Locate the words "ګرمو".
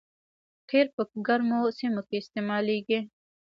1.27-1.59